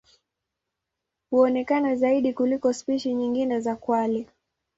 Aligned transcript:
Huonekana 1.31 1.95
zaidi 1.95 2.33
kuliko 2.33 2.73
spishi 2.73 3.13
nyingine 3.13 3.59
za 3.59 3.75
kwale. 3.75 4.27